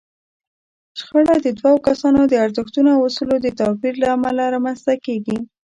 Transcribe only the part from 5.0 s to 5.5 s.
کېږي.